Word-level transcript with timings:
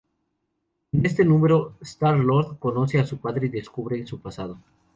En 0.93 1.05
este 1.05 1.23
número, 1.23 1.75
Star-Lord 1.79 2.57
conoce 2.57 2.99
a 2.99 3.05
su 3.05 3.19
padre 3.19 3.45
y 3.45 3.49
descubre 3.49 4.03
su 4.07 4.19
pasado. 4.19 4.57